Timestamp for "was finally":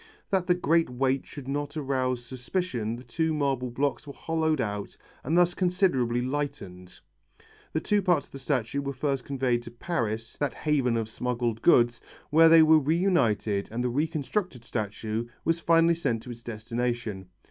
15.45-15.93